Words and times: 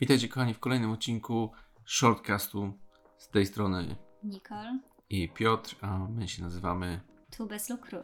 Witajcie 0.00 0.28
kochani 0.28 0.54
w 0.54 0.58
kolejnym 0.58 0.90
odcinku 0.90 1.52
Shortcastu 1.86 2.72
z 3.18 3.28
tej 3.28 3.46
strony 3.46 3.96
Nicole, 4.24 4.78
i 5.10 5.28
Piotr, 5.28 5.76
a 5.80 5.98
my 5.98 6.28
się 6.28 6.42
nazywamy. 6.42 7.00
tu 7.36 7.46
bez 7.46 7.70
lukru. 7.70 7.98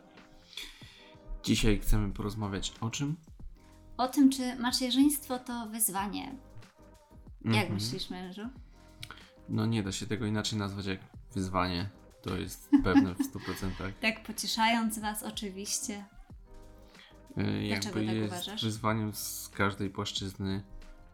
Dzisiaj 1.45 1.79
chcemy 1.79 2.13
porozmawiać 2.13 2.73
o 2.81 2.91
czym? 2.91 3.17
O 3.97 4.09
tym, 4.09 4.31
czy 4.31 4.57
macierzyństwo 4.57 5.39
to 5.39 5.67
wyzwanie. 5.67 6.25
Jak 7.45 7.55
Mhm. 7.55 7.75
myślisz, 7.75 8.11
mężu? 8.11 8.43
No 9.49 9.67
nie 9.67 9.83
da 9.83 9.93
się 9.93 10.07
tego 10.07 10.27
inaczej 10.27 10.59
nazwać 10.59 10.87
jak 10.87 11.01
wyzwanie. 11.35 11.91
To 12.23 12.37
jest 12.37 12.71
pewne 12.85 13.15
w 13.15 13.19
100%. 13.19 13.93
Tak 14.01 14.23
pocieszając 14.23 14.99
Was 14.99 15.23
oczywiście. 15.23 16.05
E, 17.37 17.67
Jakby 17.67 17.91
tak 17.93 18.03
jest 18.15 18.33
uważasz? 18.33 18.65
wyzwaniem 18.65 19.13
z 19.15 19.49
każdej 19.49 19.91
płaszczyzny. 19.91 20.63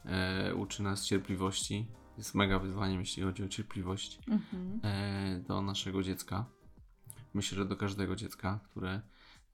E, 0.05 0.55
uczy 0.55 0.83
nas 0.83 1.05
cierpliwości. 1.05 1.87
Jest 2.19 2.35
mega 2.35 2.59
wyzwaniem, 2.59 3.01
jeśli 3.01 3.23
chodzi 3.23 3.45
o 3.45 3.49
cierpliwość 3.49 4.19
Mhm. 4.29 4.81
e, 4.85 5.41
do 5.49 5.63
naszego 5.63 6.03
dziecka. 6.03 6.47
Myślę, 7.35 7.59
że 7.59 7.65
do 7.65 7.77
każdego 7.77 8.17
dziecka, 8.17 8.61
które 8.65 9.01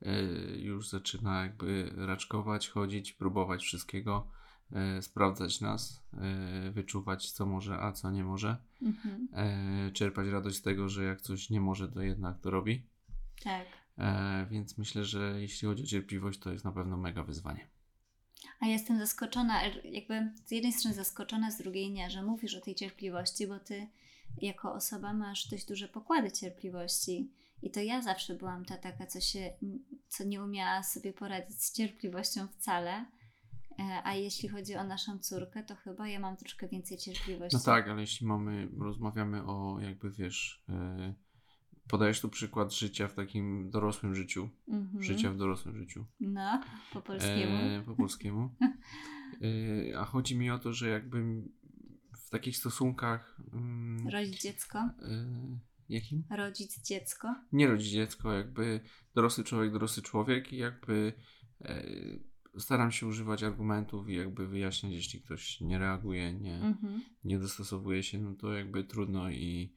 e, 0.02 0.22
już 0.58 0.88
zaczyna 0.88 1.42
jakby 1.42 1.90
raczkować, 1.96 2.68
chodzić, 2.68 3.12
próbować 3.12 3.62
wszystkiego, 3.62 4.26
e, 4.72 5.02
sprawdzać 5.02 5.60
nas, 5.60 6.02
e, 6.12 6.70
wyczuwać 6.70 7.30
co 7.32 7.46
może, 7.46 7.78
a 7.78 7.92
co 7.92 8.10
nie 8.10 8.24
może, 8.24 8.56
Mhm. 8.82 9.28
e, 9.32 9.90
czerpać 9.92 10.28
radość 10.28 10.56
z 10.56 10.62
tego, 10.62 10.88
że 10.88 11.04
jak 11.04 11.20
coś 11.20 11.50
nie 11.50 11.60
może, 11.60 11.88
to 11.88 12.02
jednak 12.02 12.40
to 12.40 12.50
robi. 12.50 12.86
Tak. 13.44 13.66
Więc 14.50 14.78
myślę, 14.78 15.04
że 15.04 15.40
jeśli 15.40 15.68
chodzi 15.68 15.82
o 15.82 15.86
cierpliwość, 15.86 16.38
to 16.38 16.52
jest 16.52 16.64
na 16.64 16.72
pewno 16.72 16.96
mega 16.96 17.22
wyzwanie. 17.22 17.66
A 18.60 18.66
jestem 18.66 18.98
zaskoczona, 18.98 19.62
jakby 19.84 20.32
z 20.46 20.50
jednej 20.50 20.72
strony 20.72 20.94
zaskoczona, 20.94 21.50
z 21.50 21.58
drugiej 21.58 21.90
nie, 21.90 22.10
że 22.10 22.22
mówisz 22.22 22.54
o 22.54 22.60
tej 22.60 22.74
cierpliwości, 22.74 23.46
bo 23.46 23.58
Ty 23.58 23.86
jako 24.42 24.72
osoba 24.72 25.12
masz 25.12 25.48
dość 25.48 25.66
duże 25.66 25.88
pokłady 25.88 26.32
cierpliwości. 26.32 27.30
I 27.62 27.70
to 27.70 27.80
ja 27.80 28.02
zawsze 28.02 28.34
byłam 28.34 28.64
ta 28.64 28.76
taka, 28.76 29.06
co 29.06 29.20
się, 29.20 29.52
co 30.08 30.24
nie 30.24 30.42
umiała 30.42 30.82
sobie 30.82 31.12
poradzić 31.12 31.62
z 31.62 31.72
cierpliwością 31.72 32.48
wcale. 32.48 33.06
E, 33.78 34.00
A 34.04 34.14
jeśli 34.14 34.48
chodzi 34.48 34.76
o 34.76 34.84
naszą 34.84 35.18
córkę, 35.18 35.62
to 35.62 35.74
chyba 35.74 36.08
ja 36.08 36.20
mam 36.20 36.36
troszkę 36.36 36.68
więcej 36.68 36.98
cierpliwości. 36.98 37.56
No 37.56 37.62
tak, 37.62 37.88
ale 37.88 38.00
jeśli 38.00 38.26
mamy, 38.26 38.68
rozmawiamy 38.78 39.46
o 39.46 39.80
jakby 39.80 40.10
wiesz, 40.10 40.64
e, 40.68 41.14
podajesz 41.88 42.20
tu 42.20 42.28
przykład 42.28 42.74
życia 42.74 43.08
w 43.08 43.14
takim 43.14 43.70
dorosłym 43.70 44.14
życiu, 44.14 44.48
Mhm. 44.68 45.02
życia 45.02 45.30
w 45.32 45.36
dorosłym 45.36 45.76
życiu. 45.78 46.06
No, 46.20 46.60
po 46.92 47.02
polskiemu. 47.02 47.56
E, 47.56 47.82
po 47.86 47.94
polskiemu. 47.96 48.50
E, 49.90 49.98
a 49.98 50.04
chodzi 50.04 50.38
mi 50.38 50.50
o 50.50 50.58
to, 50.58 50.72
że 50.72 50.88
jakby 50.88 51.42
w 52.26 52.30
takich 52.30 52.56
stosunkach. 52.56 53.40
Mm, 53.52 54.08
Rodzić 54.08 54.40
dziecko. 54.42 54.78
e, 54.78 55.26
jakim? 55.88 56.24
Rodzić 56.30 56.76
dziecko. 56.78 57.34
Nie 57.52 57.66
rodzić 57.66 57.90
dziecko, 57.90 58.32
jakby 58.32 58.80
dorosły 59.14 59.44
człowiek, 59.44 59.72
dorosły 59.72 60.02
człowiek 60.02 60.52
i 60.52 60.56
jakby 60.56 61.12
e, 61.60 61.84
staram 62.58 62.92
się 62.92 63.06
używać 63.06 63.42
argumentów 63.42 64.08
i 64.08 64.14
jakby 64.14 64.46
wyjaśniać, 64.48 64.92
jeśli 64.92 65.20
ktoś 65.22 65.60
nie 65.60 65.78
reaguje, 65.78 66.34
nie, 66.34 66.54
Mhm. 66.62 67.02
nie 67.24 67.38
dostosowuje 67.38 68.02
się, 68.02 68.18
no 68.18 68.34
to 68.34 68.52
jakby 68.52 68.84
trudno 68.84 69.30
i, 69.30 69.74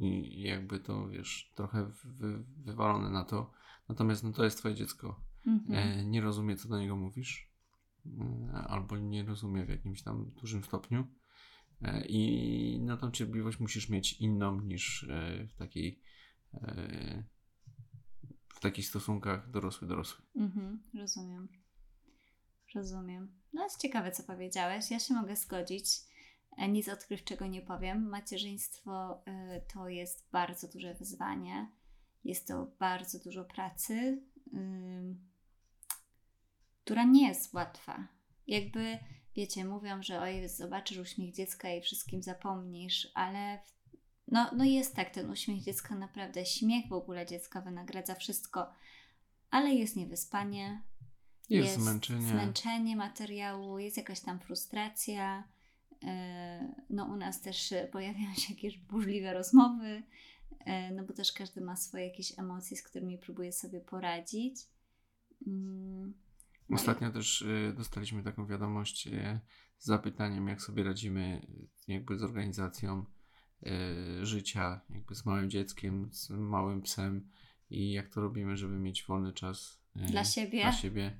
i 0.00 0.40
jakby 0.42 0.80
to 0.80 1.08
wiesz, 1.08 1.52
trochę 1.54 1.90
wy, 2.04 2.44
wywalone 2.56 3.10
na 3.10 3.24
to. 3.24 3.50
Natomiast 3.88 4.24
no 4.24 4.32
to 4.32 4.44
jest 4.44 4.58
twoje 4.58 4.74
dziecko. 4.74 5.20
Mhm. 5.46 6.00
e, 6.00 6.04
nie 6.04 6.20
rozumie, 6.20 6.56
co 6.56 6.68
do 6.68 6.78
niego 6.78 6.96
mówisz, 6.96 7.52
e, 8.06 8.52
albo 8.52 8.98
nie 8.98 9.24
rozumie 9.24 9.64
w 9.64 9.68
jakimś 9.68 10.02
tam 10.02 10.30
dużym 10.40 10.64
stopniu. 10.64 11.06
E, 11.82 12.04
I 12.06 12.80
na 12.80 12.96
tą 12.96 13.10
cierpliwość 13.10 13.60
musisz 13.60 13.88
mieć 13.88 14.12
inną 14.12 14.60
niż 14.60 15.06
w 15.48 15.54
takiej 15.58 16.02
w 18.54 18.60
takich 18.60 18.86
stosunkach 18.86 19.50
dorosły 19.50 19.88
dorosły. 19.88 20.24
Mhm, 20.36 20.82
rozumiem. 20.98 21.48
Rozumiem. 22.74 23.34
No 23.52 23.64
jest 23.64 23.80
ciekawe, 23.80 24.10
co 24.10 24.22
powiedziałeś. 24.22 24.90
Ja 24.90 24.98
się 24.98 25.14
mogę 25.14 25.36
zgodzić. 25.36 25.86
E, 26.56 26.68
Nic 26.68 26.88
odkrywczego 26.88 27.46
nie 27.46 27.62
powiem. 27.62 28.08
Macierzyństwo 28.08 29.22
y, 29.28 29.62
to 29.74 29.88
jest 29.88 30.28
bardzo 30.32 30.68
duże 30.68 30.94
wyzwanie. 30.94 31.70
Jest 32.24 32.48
to 32.48 32.66
bardzo 32.78 33.18
dużo 33.18 33.44
pracy, 33.44 34.22
która 36.84 37.04
nie 37.04 37.28
jest 37.28 37.54
łatwa. 37.54 38.08
Jakby, 38.46 38.98
wiecie, 39.36 39.64
mówią, 39.64 40.02
że 40.02 40.20
oj, 40.20 40.48
zobaczysz 40.48 40.98
uśmiech 40.98 41.34
dziecka 41.34 41.70
i 41.74 41.80
wszystkim 41.82 42.22
zapomnisz, 42.22 43.08
ale 43.14 43.58
no, 44.28 44.50
no 44.56 44.64
jest 44.64 44.96
tak, 44.96 45.10
ten 45.10 45.30
uśmiech 45.30 45.62
dziecka 45.62 45.94
naprawdę, 45.94 46.46
śmiech 46.46 46.88
w 46.88 46.92
ogóle 46.92 47.26
dziecka 47.26 47.60
wynagradza 47.60 48.14
wszystko, 48.14 48.72
ale 49.50 49.74
jest 49.74 49.96
niewyspanie, 49.96 50.82
Jest, 51.48 51.74
zmęczenie. 51.74 52.28
zmęczenie 52.28 52.96
materiału, 52.96 53.78
jest 53.78 53.96
jakaś 53.96 54.20
tam 54.20 54.40
frustracja. 54.40 55.48
E, 56.02 56.74
No, 56.90 57.04
u 57.04 57.16
nas 57.16 57.40
też 57.40 57.72
e, 57.72 57.88
pojawiają 57.92 58.34
się 58.34 58.54
jakieś 58.54 58.78
burzliwe 58.78 59.34
rozmowy, 59.34 60.02
e, 60.60 60.94
no 60.94 61.04
bo 61.04 61.12
też 61.12 61.32
każdy 61.32 61.60
ma 61.60 61.76
swoje 61.76 62.06
jakieś 62.06 62.38
emocje, 62.38 62.76
z 62.76 62.82
którymi 62.82 63.18
próbuje 63.18 63.52
sobie 63.52 63.80
poradzić. 63.80 64.56
Mm, 65.46 66.14
Ostatnio 66.72 67.10
też 67.10 67.42
y, 67.42 67.74
dostaliśmy 67.76 68.22
taką 68.22 68.46
wiadomość 68.46 69.06
y, 69.06 69.40
z 69.78 69.86
zapytaniem, 69.86 70.48
jak 70.48 70.62
sobie 70.62 70.82
radzimy 70.84 71.46
jakby 71.88 72.18
z 72.18 72.22
organizacją 72.22 73.04
życia, 74.22 74.80
jakby 74.90 75.14
z 75.14 75.26
małym 75.26 75.50
dzieckiem, 75.50 76.08
z 76.12 76.30
małym 76.30 76.82
psem 76.82 77.28
i 77.70 77.92
jak 77.92 78.08
to 78.08 78.20
robimy, 78.20 78.56
żeby 78.56 78.78
mieć 78.78 79.04
wolny 79.04 79.32
czas 79.32 79.79
Dla 79.96 80.24
siebie. 80.24 80.60
Dla 80.60 80.72
siebie. 80.72 81.10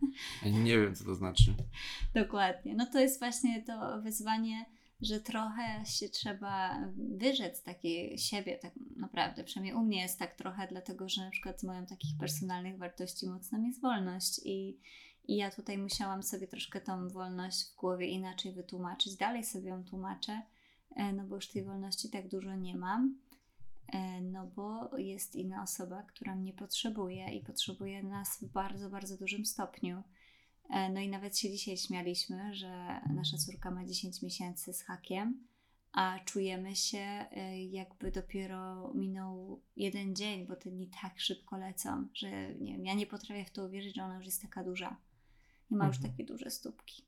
Nie 0.47 0.79
wiem, 0.79 0.95
co 0.95 1.05
to 1.05 1.15
znaczy. 1.15 1.55
Dokładnie. 2.15 2.75
No 2.75 2.87
to 2.87 3.01
jest 3.01 3.19
właśnie 3.19 3.63
to 3.63 4.03
wyzwanie, 4.03 4.65
że 5.01 5.21
trochę 5.21 5.87
się 5.87 6.09
trzeba 6.09 6.79
wyrzec 6.97 7.63
takiej 7.63 8.19
siebie, 8.19 8.59
tak 8.59 8.73
naprawdę. 8.97 9.45
Przynajmniej 9.45 9.75
u 9.75 9.81
mnie 9.81 10.03
jest 10.03 10.19
tak 10.19 10.35
trochę, 10.35 10.69
dlatego 10.71 11.09
że 11.09 11.25
na 11.25 11.31
przykład 11.31 11.63
moją 11.63 11.87
takich 11.87 12.19
personalnych 12.19 12.79
wartości 12.79 13.27
mocną 13.27 13.63
jest 13.67 13.81
wolność 13.81 14.41
i, 14.45 14.79
i 15.25 15.37
ja 15.37 15.51
tutaj 15.51 15.79
musiałam 15.79 16.23
sobie 16.23 16.47
troszkę 16.47 16.81
tą 16.81 17.09
wolność 17.09 17.65
w 17.65 17.77
głowie 17.77 18.07
inaczej 18.07 18.53
wytłumaczyć. 18.53 19.17
Dalej 19.17 19.45
sobie 19.45 19.69
ją 19.69 19.85
tłumaczę, 19.85 20.43
e, 20.97 21.13
no 21.13 21.25
bo 21.25 21.35
już 21.35 21.49
tej 21.49 21.65
wolności 21.65 22.11
tak 22.11 22.29
dużo 22.29 22.57
nie 22.57 22.77
mam. 22.77 23.19
E, 23.93 24.21
No 24.21 24.47
bo 24.47 24.99
jest 24.99 25.37
inna 25.37 25.62
osoba, 25.62 26.03
która 26.03 26.34
mnie 26.37 26.53
potrzebuje 26.53 27.34
i 27.34 27.45
potrzebuje 27.45 28.03
nas 28.03 28.39
w 28.43 28.53
bardzo, 28.53 28.91
bardzo 28.91 29.17
dużym 29.17 29.47
stopniu. 29.47 30.03
E, 30.71 30.89
No 30.93 31.01
i 31.01 31.09
nawet 31.09 31.39
się 31.39 31.51
dzisiaj 31.51 31.77
śmialiśmy, 31.77 32.55
że 32.55 33.01
nasza 33.15 33.37
córka 33.37 33.71
ma 33.71 33.84
10 33.87 34.23
miesięcy 34.23 34.73
z 34.73 34.83
hakiem, 34.83 35.47
a 35.93 36.19
czujemy 36.25 36.77
się 36.77 36.99
e, 36.99 37.65
jakby 37.65 38.11
dopiero 38.12 38.93
minął 38.95 39.62
jeden 39.77 40.17
dzień, 40.17 40.47
bo 40.47 40.57
te 40.57 40.71
dni 40.71 40.91
tak 41.03 41.21
szybko 41.21 41.57
lecą, 41.57 42.09
że 42.15 42.55
nie 42.55 42.72
wiem, 42.72 42.84
ja 42.87 42.95
nie 42.95 43.07
potrafię 43.07 43.45
w 43.45 43.51
to 43.51 43.65
uwierzyć, 43.67 43.97
że 43.97 44.05
ona 44.05 44.17
już 44.17 44.25
jest 44.27 44.43
taka 44.43 44.65
duża 44.65 44.97
i 45.71 45.75
ma 45.75 45.87
już 45.87 45.97
Mhm. 45.97 46.12
takie 46.12 46.25
duże 46.25 46.51
stópki. 46.51 47.03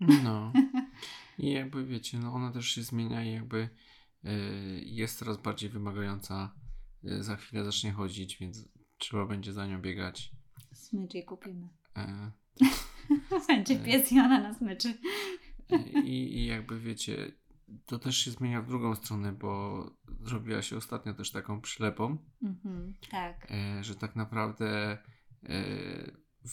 No. 0.00 0.52
I 1.38 1.50
jakby 1.52 1.86
wiecie, 1.86 2.18
no 2.18 2.32
ona 2.32 2.52
też 2.52 2.66
się 2.66 2.82
zmienia 2.82 3.24
i 3.24 3.32
jakby 3.32 3.68
jest 4.84 5.18
coraz 5.18 5.36
bardziej 5.36 5.70
wymagająca. 5.70 6.54
Y, 7.04 7.22
za 7.24 7.36
chwilę 7.36 7.64
zacznie 7.64 7.92
chodzić, 7.92 8.36
więc 8.38 8.68
trzeba 8.98 9.26
będzie 9.26 9.52
za 9.52 9.66
nią 9.66 9.80
biegać. 9.80 10.32
Smycz 10.74 11.14
jej 11.14 11.24
kupimy. 11.24 11.68
E, 11.96 12.30
Będzie 13.48 13.78
pies 13.78 14.12
i 14.12 14.18
ona 14.20 14.40
nas 14.40 14.60
myczy. 14.60 14.94
I, 16.04 16.38
I 16.38 16.46
jakby 16.46 16.80
wiecie, 16.80 17.32
to 17.86 17.98
też 17.98 18.16
się 18.16 18.30
zmienia 18.30 18.62
w 18.62 18.66
drugą 18.68 18.94
stronę, 18.94 19.32
bo 19.32 19.84
zrobiła 20.22 20.62
się 20.62 20.76
ostatnio 20.76 21.14
też 21.14 21.30
taką 21.30 21.60
przylepą, 21.60 22.18
Mhm, 22.42 22.94
tak. 23.10 23.46
e, 23.50 23.84
że 23.84 23.94
tak 23.94 24.16
naprawdę 24.16 24.98
e, 25.42 25.64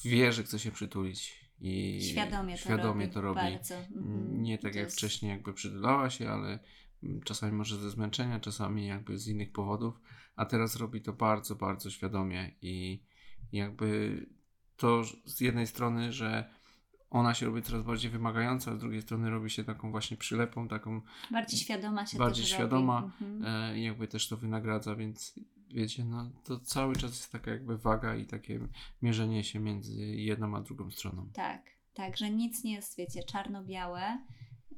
wie, 0.05 0.33
że 0.33 0.43
chce 0.43 0.59
się 0.59 0.71
przytulić. 0.71 1.43
I 1.59 1.99
Świadomie 2.11 2.53
to 2.55 2.59
świadomie 2.61 3.01
robi. 3.05 3.13
to 3.13 3.21
robi. 3.21 3.35
Bardzo. 3.41 3.75
Mhm. 3.75 4.41
Nie 4.43 4.57
tak 4.57 4.71
To 4.71 4.77
jak 4.77 4.85
jest- 4.85 4.97
wcześniej 4.97 5.31
jakby 5.31 5.53
przytulała 5.53 6.09
się, 6.09 6.29
ale 6.29 6.59
czasami 7.23 7.51
może 7.53 7.77
ze 7.77 7.89
zmęczenia, 7.89 8.39
czasami 8.39 8.87
jakby 8.87 9.17
z 9.17 9.27
innych 9.27 9.51
powodów, 9.51 10.01
a 10.35 10.45
teraz 10.45 10.75
robi 10.75 11.01
to 11.01 11.13
bardzo, 11.13 11.55
bardzo 11.55 11.89
świadomie 11.89 12.51
i 12.61 13.03
jakby 13.51 14.17
to 14.77 15.03
z 15.25 15.41
jednej 15.41 15.67
strony, 15.67 16.11
że 16.11 16.49
ona 17.09 17.33
się 17.33 17.45
robi 17.45 17.61
coraz 17.61 17.83
bardziej 17.83 18.11
wymagająca, 18.11 18.71
a 18.71 18.75
z 18.75 18.79
drugiej 18.79 19.01
strony 19.01 19.29
robi 19.29 19.49
się 19.49 19.63
taką 19.63 19.91
właśnie 19.91 20.17
przylepą, 20.17 20.67
taką 20.67 21.01
Bardziej 21.31 21.59
świadoma 21.59 22.05
się 22.05 22.17
bardziej 22.17 22.45
świadoma. 22.45 23.11
Mhm. 23.21 23.45
e, 23.45 23.79
i 23.79 23.83
jakby 23.83 24.07
też 24.07 24.27
to 24.27 24.37
wynagradza, 24.37 24.95
więc 24.95 25.39
wiecie, 25.73 26.05
no 26.05 26.31
to 26.43 26.59
cały 26.59 26.95
czas 26.95 27.11
jest 27.11 27.31
taka 27.31 27.51
jakby 27.51 27.77
waga 27.77 28.15
i 28.15 28.25
takie 28.25 28.67
mierzenie 29.01 29.43
się 29.43 29.59
między 29.59 30.05
jedną 30.05 30.57
a 30.57 30.61
drugą 30.61 30.91
stroną. 30.91 31.29
Tak, 31.33 31.61
tak, 31.93 32.17
że 32.17 32.29
nic 32.29 32.63
nie 32.63 32.73
jest, 32.73 32.97
wiecie, 32.97 33.23
czarno-białe. 33.23 34.17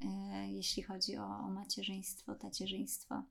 Yy, 0.02 0.52
jeśli 0.52 0.84
chodzi 0.84 1.18
o, 1.18 1.26
o 1.26 1.50
macierzyństwo, 1.50 2.36
tacierzyństwo. 2.36 3.24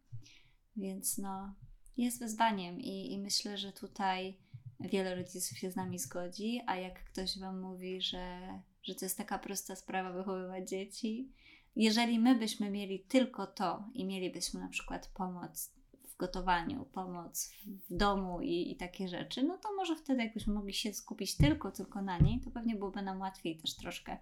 Więc 0.76 1.18
no, 1.18 1.54
jest 1.96 2.18
wyzwaniem 2.18 2.80
i, 2.80 3.12
i 3.12 3.18
myślę, 3.18 3.58
że 3.58 3.72
tutaj 3.72 4.38
wiele 4.80 5.14
rodziców 5.14 5.58
się 5.58 5.70
z 5.70 5.76
nami 5.76 5.98
zgodzi, 5.98 6.60
a 6.66 6.76
jak 6.76 7.04
ktoś 7.04 7.38
Wam 7.38 7.60
mówi, 7.60 8.02
że, 8.02 8.38
że 8.82 8.94
to 8.94 9.04
jest 9.04 9.18
taka 9.18 9.38
prosta 9.38 9.76
sprawa 9.76 10.12
wychowywać 10.12 10.68
dzieci, 10.68 11.32
jeżeli 11.76 12.18
my 12.18 12.34
byśmy 12.34 12.70
mieli 12.70 13.00
tylko 13.00 13.46
to 13.46 13.84
i 13.94 14.04
mielibyśmy 14.04 14.60
na 14.60 14.68
przykład 14.68 15.06
pomoc 15.06 15.72
w 16.08 16.16
gotowaniu, 16.16 16.84
pomoc 16.84 17.50
w 17.90 17.96
domu 17.96 18.40
i, 18.40 18.72
i 18.72 18.76
takie 18.76 19.08
rzeczy, 19.08 19.42
no 19.42 19.58
to 19.58 19.74
może 19.76 19.96
wtedy 19.96 20.22
jakbyśmy 20.22 20.54
mogli 20.54 20.74
się 20.74 20.92
skupić 20.92 21.36
tylko, 21.36 21.72
tylko 21.72 22.02
na 22.02 22.18
niej, 22.18 22.40
to 22.40 22.50
pewnie 22.50 22.76
byłoby 22.76 23.02
nam 23.02 23.20
łatwiej 23.20 23.56
też 23.56 23.76
troszkę. 23.76 24.18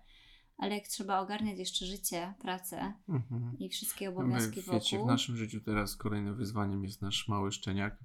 Ale 0.59 0.75
jak 0.75 0.89
trzeba 0.89 1.21
ogarniać 1.21 1.59
jeszcze 1.59 1.87
życie, 1.87 2.35
pracę 2.41 2.93
Mhm. 3.09 3.57
i 3.59 3.69
wszystkie 3.69 4.09
obowiązki 4.09 4.57
My, 4.57 4.63
wokół, 4.63 4.81
wiecie, 4.81 4.99
w 5.03 5.07
naszym 5.07 5.37
życiu 5.37 5.61
teraz 5.61 5.97
kolejnym 5.97 6.37
wyzwaniem 6.37 6.85
jest 6.85 7.03
nasz 7.03 7.29
mały 7.29 7.53
szczeniak. 7.53 7.99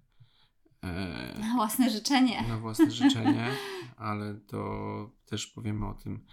E, 0.84 1.40
na 1.40 1.54
własne 1.56 1.90
życzenie. 1.90 2.42
na 2.48 2.60
własne 2.60 2.92
życzenie, 2.92 3.52
ale 3.98 4.36
to 4.36 5.12
też 5.26 5.48
powiemy 5.48 5.88
o 5.88 5.94
tym 5.94 6.26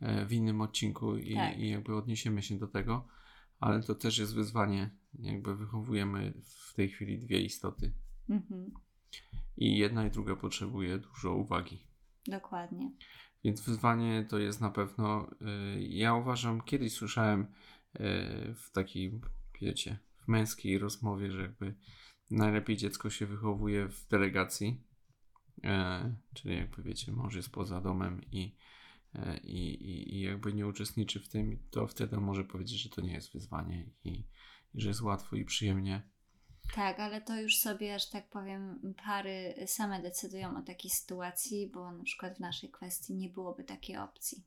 e, 0.00 0.26
w 0.26 0.32
innym 0.32 0.60
odcinku 0.60 1.16
i, 1.16 1.34
Tak. 1.34 1.58
i 1.58 1.68
jakby 1.68 1.96
odniesiemy 1.96 2.42
się 2.42 2.58
do 2.58 2.66
tego, 2.68 3.08
ale 3.60 3.82
to 3.82 3.94
też 3.94 4.18
jest 4.18 4.34
wyzwanie, 4.34 4.90
jakby 5.18 5.56
wychowujemy 5.56 6.32
w 6.44 6.74
tej 6.74 6.88
chwili 6.88 7.18
dwie 7.18 7.40
istoty 7.40 7.92
Mhm, 8.30 8.70
i 9.56 9.78
jedna 9.78 10.06
i 10.06 10.10
druga 10.10 10.36
potrzebuje 10.36 10.98
dużo 10.98 11.34
uwagi. 11.34 11.86
Dokładnie. 12.26 12.90
Więc 13.44 13.60
wyzwanie 13.60 14.26
to 14.30 14.38
jest 14.38 14.60
na 14.60 14.70
pewno. 14.70 15.30
y, 15.76 15.82
Ja 15.82 16.14
uważam, 16.14 16.60
kiedyś 16.60 16.92
słyszałem 16.92 17.40
y, 17.42 17.46
w 18.54 18.70
takiej, 18.72 19.20
wiecie, 19.60 19.98
w 20.24 20.28
męskiej 20.28 20.78
rozmowie, 20.78 21.32
że 21.32 21.42
jakby 21.42 21.74
najlepiej 22.30 22.76
dziecko 22.76 23.10
się 23.10 23.26
wychowuje 23.26 23.88
w 23.88 24.08
delegacji. 24.08 24.84
e, 25.64 26.14
Czyli 26.34 26.56
jakby 26.56 26.82
wiecie, 26.82 27.12
mąż 27.12 27.34
jest 27.34 27.50
poza 27.52 27.80
domem 27.80 28.20
i, 28.32 28.56
i, 29.44 30.14
i 30.16 30.20
jakby 30.20 30.52
nie 30.52 30.66
uczestniczy 30.66 31.20
w 31.20 31.28
tym, 31.28 31.58
to 31.70 31.86
wtedy 31.86 32.16
może 32.16 32.44
powiedzieć, 32.44 32.82
że 32.82 32.88
to 32.88 33.00
nie 33.00 33.12
jest 33.12 33.32
wyzwanie 33.32 33.90
i, 34.04 34.10
i 34.74 34.80
że 34.80 34.88
jest 34.88 35.00
łatwo 35.02 35.36
i 35.36 35.44
przyjemnie. 35.44 36.11
Tak, 36.74 37.00
ale 37.00 37.20
to 37.20 37.40
już 37.40 37.58
sobie, 37.58 37.98
że 37.98 38.06
tak 38.12 38.28
powiem, 38.30 38.94
pary 39.04 39.54
same 39.66 40.02
decydują 40.02 40.58
o 40.58 40.62
takiej 40.62 40.90
sytuacji, 40.90 41.70
bo 41.74 41.92
na 41.92 42.04
przykład 42.04 42.36
w 42.36 42.40
naszej 42.40 42.70
kwestii 42.70 43.14
nie 43.14 43.28
byłoby 43.28 43.64
takiej 43.64 43.96
opcji. 43.96 44.44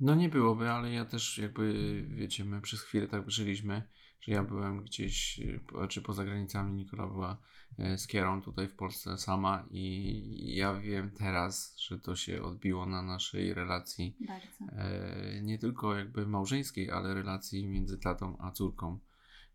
No 0.00 0.14
nie 0.14 0.28
byłoby, 0.28 0.70
ale 0.70 0.92
ja 0.92 1.04
też 1.04 1.38
jakby, 1.38 2.02
wiecie, 2.08 2.44
my 2.44 2.60
przez 2.60 2.82
chwilę 2.82 3.08
tak 3.08 3.30
żyliśmy, 3.30 3.82
że 4.20 4.32
ja 4.32 4.42
byłem 4.42 4.82
gdzieś, 4.84 5.40
po- 5.66 5.88
czy 5.88 6.02
poza 6.02 6.24
granicami, 6.24 6.72
Nikola 6.72 7.06
była 7.06 7.38
e, 7.78 7.98
z 7.98 8.06
Kierą 8.06 8.42
tutaj 8.42 8.68
w 8.68 8.74
Polsce 8.76 9.18
sama 9.18 9.66
i 9.70 10.54
ja 10.56 10.74
wiem 10.74 11.10
teraz, 11.10 11.74
że 11.78 11.98
to 11.98 12.16
się 12.16 12.42
odbiło 12.42 12.86
na 12.86 13.02
naszej 13.02 13.54
relacji 13.54 14.16
Bardzo. 14.20 14.76
e, 14.82 15.40
nie 15.42 15.58
tylko 15.58 15.96
jakby 15.96 16.26
małżeńskiej, 16.26 16.90
ale 16.90 17.14
relacji 17.14 17.66
między 17.66 17.98
tatą 17.98 18.36
a 18.40 18.50
córką. 18.50 18.98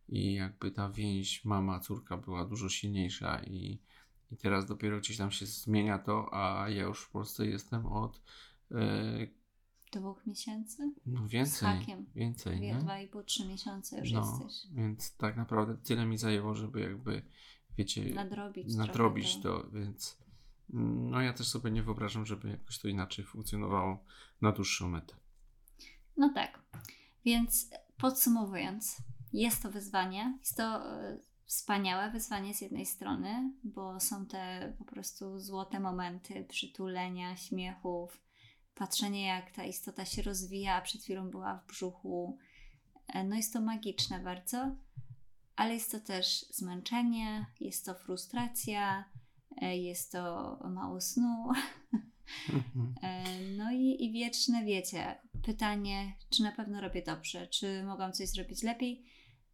I 0.09 0.33
jakby 0.33 0.71
ta 0.71 0.89
więź 0.89 1.45
mama-córka 1.45 2.17
była 2.17 2.45
dużo 2.45 2.69
silniejsza 2.69 3.39
i, 3.43 3.79
i 4.31 4.37
teraz 4.37 4.65
dopiero 4.65 4.97
gdzieś 4.99 5.17
tam 5.17 5.31
się 5.31 5.45
zmienia 5.45 5.99
to, 5.99 6.29
a 6.33 6.69
ja 6.69 6.83
już 6.83 7.01
w 7.03 7.09
Polsce 7.09 7.45
jestem 7.47 7.85
od 7.85 8.21
e, 8.71 9.27
Dwóch 9.91 10.25
miesięcy? 10.25 10.91
no 11.05 11.27
Z 11.27 11.31
więcej, 11.31 11.67
hakiem. 11.69 12.05
więcej, 12.15 12.57
Dwie, 12.57 12.67
nie? 12.67 12.75
dwa 12.79 12.99
i 12.99 13.07
pół, 13.07 13.23
trzy 13.23 13.47
miesiące 13.47 13.99
już 13.99 14.11
No, 14.11 14.19
jesteś. 14.41 14.71
więc 14.71 15.15
tak 15.17 15.37
naprawdę 15.37 15.77
tyle 15.77 16.05
mi 16.05 16.17
zajęło, 16.17 16.55
żeby 16.55 16.81
jakby, 16.81 17.21
wiecie, 17.77 18.13
Nadrobić. 18.13 18.75
nadrobić 18.75 19.41
trochę 19.41 19.63
to, 19.63 19.69
więc 19.71 20.17
no 21.09 21.21
ja 21.21 21.33
też 21.33 21.47
sobie 21.47 21.71
nie 21.71 21.83
wyobrażam, 21.83 22.25
żeby 22.25 22.49
jakoś 22.49 22.79
to 22.79 22.87
inaczej 22.87 23.25
funkcjonowało 23.25 24.03
na 24.41 24.51
dłuższą 24.51 24.89
metę. 24.89 25.15
No 26.17 26.33
tak. 26.33 26.59
Więc 27.25 27.69
podsumowując, 27.97 28.97
jest 29.41 29.63
to 29.63 29.71
wyzwanie. 29.71 30.37
Jest 30.39 30.57
to 30.57 30.63
e, 30.63 31.17
wspaniałe 31.45 32.11
wyzwanie 32.11 32.53
z 32.53 32.61
jednej 32.61 32.85
strony, 32.85 33.53
bo 33.63 33.99
są 33.99 34.25
te 34.25 34.73
po 34.77 34.85
prostu 34.85 35.39
złote 35.39 35.79
momenty 35.79 36.45
przytulenia, 36.49 37.37
śmiechów, 37.37 38.21
patrzenie 38.75 39.25
jak 39.25 39.51
ta 39.51 39.63
istota 39.63 40.05
się 40.05 40.21
rozwija, 40.21 40.75
a 40.75 40.81
przed 40.81 41.01
chwilą 41.01 41.29
była 41.29 41.57
w 41.57 41.67
brzuchu. 41.67 42.37
E, 43.07 43.23
No 43.23 43.35
jest 43.35 43.53
to 43.53 43.61
magiczne 43.61 44.19
bardzo, 44.19 44.75
ale 45.55 45.73
jest 45.73 45.91
to 45.91 45.99
też 45.99 46.45
zmęczenie, 46.49 47.45
jest 47.59 47.85
to 47.85 47.95
frustracja, 47.95 49.05
e, 49.61 49.77
jest 49.77 50.11
to 50.11 50.59
mało 50.69 51.01
snu, 51.01 51.51
Mhm. 52.49 52.95
No 53.57 53.71
i, 53.71 54.05
i 54.05 54.11
wieczne, 54.11 54.65
wiecie, 54.65 55.15
pytanie, 55.43 56.13
czy 56.29 56.43
na 56.43 56.51
pewno 56.51 56.81
robię 56.81 57.01
dobrze, 57.01 57.47
czy 57.47 57.83
mogłam 57.83 58.13
coś 58.13 58.29
zrobić 58.29 58.63
lepiej. 58.63 59.05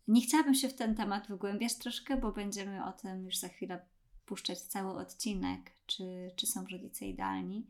Nie 0.09 0.21
chciałabym 0.21 0.55
się 0.55 0.69
w 0.69 0.73
ten 0.73 0.95
temat 0.95 1.27
wgłębiać 1.27 1.77
troszkę, 1.77 2.17
bo 2.17 2.31
będziemy 2.31 2.85
o 2.85 2.91
tym 2.91 3.25
już 3.25 3.37
za 3.37 3.49
chwilę 3.49 3.85
puszczać 4.25 4.59
cały 4.59 4.91
odcinek, 4.91 5.71
czy, 5.85 6.31
czy 6.35 6.47
są 6.47 6.67
rodzice 6.67 7.05
idealni. 7.05 7.67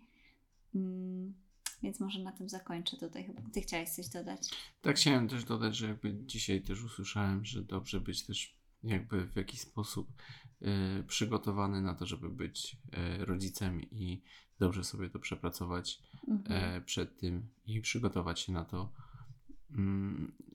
Mm, 0.75 1.33
więc 1.83 1.99
może 1.99 2.19
na 2.19 2.31
tym 2.31 2.49
zakończę 2.49 2.97
tutaj 2.97 3.23
chyba. 3.23 3.41
Ty 3.53 3.61
chciałeś 3.61 3.89
coś 3.89 4.07
dodać? 4.07 4.49
Tak 4.81 4.95
chciałem 4.95 5.27
też 5.27 5.43
dodać, 5.43 5.75
że 5.75 5.87
jakby 5.87 6.13
dzisiaj 6.25 6.61
też 6.61 6.83
usłyszałem, 6.83 7.45
że 7.45 7.63
dobrze 7.63 7.99
być 7.99 8.25
też 8.25 8.59
jakby 8.83 9.25
w 9.25 9.35
jakiś 9.35 9.61
sposób 9.61 10.07
e, 10.61 11.03
przygotowany 11.03 11.81
na 11.81 11.95
to, 11.95 12.05
żeby 12.05 12.29
być 12.29 12.77
e, 12.91 13.25
rodzicem 13.25 13.81
i 13.81 14.21
dobrze 14.59 14.83
sobie 14.83 15.09
to 15.09 15.19
przepracować 15.19 15.99
Mhm. 16.27 16.75
e, 16.75 16.81
przed 16.81 17.19
tym 17.19 17.49
i 17.65 17.81
przygotować 17.81 18.39
się 18.39 18.51
na 18.51 18.65
to, 18.65 18.91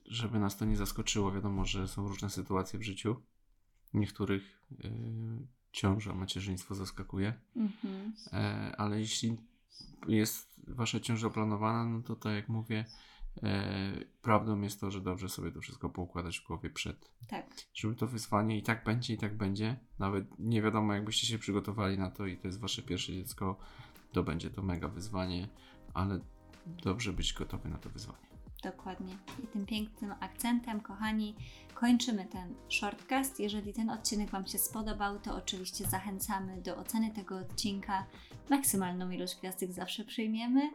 żeby 0.05 0.39
nas 0.39 0.57
to 0.57 0.65
nie 0.65 0.77
zaskoczyło. 0.77 1.31
Wiadomo, 1.31 1.65
że 1.65 1.87
są 1.87 2.07
różne 2.07 2.29
sytuacje 2.29 2.79
w 2.79 2.83
życiu. 2.83 3.15
Niektórych 3.93 4.61
e, 4.83 4.89
ciąża, 5.71 6.13
macierzyństwo 6.15 6.75
zaskakuje, 6.75 7.33
Mhm. 7.55 8.13
e, 8.33 8.75
ale 8.77 8.99
jeśli 8.99 9.37
jest 10.07 10.61
wasza 10.67 10.99
ciąża 10.99 11.29
planowana, 11.29 11.85
no 11.85 12.01
to 12.01 12.15
tak 12.15 12.35
jak 12.35 12.49
mówię, 12.49 12.85
e, 13.43 14.05
prawdą 14.21 14.61
jest 14.61 14.81
to, 14.81 14.91
że 14.91 15.01
dobrze 15.01 15.29
sobie 15.29 15.51
to 15.51 15.61
wszystko 15.61 15.89
poukładać 15.89 16.39
w 16.39 16.47
głowie 16.47 16.69
przed, 16.69 17.11
Tak, 17.27 17.45
żeby 17.73 17.95
to 17.95 18.07
wyzwanie 18.07 18.57
i 18.57 18.63
tak 18.63 18.83
będzie, 18.83 19.13
i 19.13 19.17
tak 19.17 19.37
będzie. 19.37 19.79
Nawet 19.99 20.39
nie 20.39 20.61
wiadomo, 20.61 20.93
jakbyście 20.93 21.27
się 21.27 21.37
przygotowali 21.37 21.97
na 21.97 22.11
to 22.11 22.25
i 22.25 22.37
to 22.37 22.47
jest 22.47 22.59
wasze 22.59 22.81
pierwsze 22.81 23.13
dziecko, 23.13 23.57
to 24.11 24.23
będzie 24.23 24.49
to 24.49 24.61
mega 24.61 24.87
wyzwanie, 24.87 25.47
ale 25.93 26.19
dobrze 26.83 27.13
być 27.13 27.33
gotowy 27.33 27.69
na 27.69 27.77
to 27.77 27.89
wyzwanie. 27.89 28.34
Dokładnie. 28.63 29.17
I 29.43 29.47
tym 29.47 29.65
pięknym 29.65 30.13
akcentem, 30.19 30.81
kochani, 30.81 31.35
kończymy 31.73 32.25
ten 32.25 32.55
shortcast. 32.69 33.39
Jeżeli 33.39 33.73
ten 33.73 33.89
odcinek 33.89 34.29
Wam 34.29 34.47
się 34.47 34.57
spodobał, 34.57 35.19
to 35.19 35.35
oczywiście 35.35 35.85
zachęcamy 35.85 36.61
do 36.61 36.77
oceny 36.77 37.11
tego 37.11 37.37
odcinka. 37.37 38.05
Maksymalną 38.49 39.09
ilość 39.09 39.35
gwiazdek 39.35 39.71
zawsze 39.71 40.05
przyjmiemy 40.05 40.69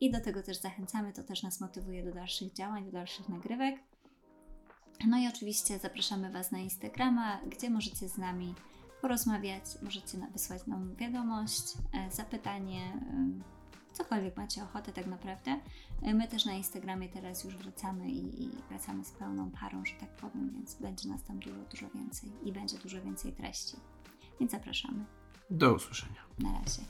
i 0.00 0.10
do 0.10 0.20
tego 0.20 0.42
też 0.42 0.60
zachęcamy. 0.60 1.12
To 1.12 1.22
też 1.22 1.42
nas 1.42 1.60
motywuje 1.60 2.04
do 2.04 2.12
dalszych 2.12 2.52
działań, 2.52 2.84
do 2.84 2.92
dalszych 2.92 3.28
nagrywek. 3.28 3.76
No 5.06 5.18
i 5.18 5.28
oczywiście 5.28 5.78
zapraszamy 5.78 6.32
Was 6.32 6.52
na 6.52 6.58
Instagrama, 6.58 7.40
gdzie 7.46 7.70
możecie 7.70 8.08
z 8.08 8.18
nami 8.18 8.54
porozmawiać, 9.00 9.62
możecie 9.82 10.18
wysłać 10.32 10.66
nam 10.66 10.96
wiadomość, 10.96 11.74
e, 11.92 12.10
zapytanie, 12.10 13.00
cokolwiek 13.96 14.36
macie 14.36 14.64
ochotę 14.64 14.92
tak 14.92 15.06
naprawdę. 15.06 15.60
E, 16.02 16.14
My 16.14 16.28
też 16.28 16.44
na 16.44 16.52
Instagramie 16.52 17.08
teraz 17.08 17.44
już 17.44 17.56
wracamy 17.56 18.08
i, 18.08 18.44
i 18.44 18.50
wracamy 18.68 19.04
z 19.04 19.10
pełną 19.10 19.50
parą, 19.50 19.84
że 19.84 19.92
tak 20.00 20.16
powiem, 20.16 20.50
więc 20.50 20.74
będzie 20.74 21.08
nas 21.08 21.24
tam 21.24 21.38
dużo, 21.38 21.56
dużo 21.70 21.90
więcej 21.94 22.30
i 22.44 22.52
będzie 22.52 22.78
dużo 22.78 23.02
więcej 23.02 23.32
treści. 23.32 23.76
Więc 24.40 24.52
zapraszamy. 24.52 25.04
Do 25.50 25.74
usłyszenia. 25.74 26.20
Na 26.38 26.52
razie. 26.52 26.82